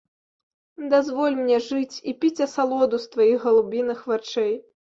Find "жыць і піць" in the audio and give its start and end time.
1.67-2.43